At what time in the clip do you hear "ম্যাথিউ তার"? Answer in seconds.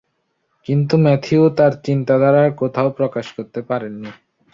0.97-1.73